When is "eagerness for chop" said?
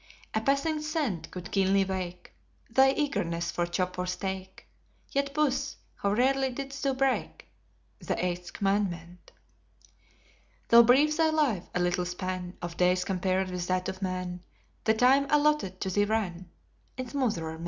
2.91-3.99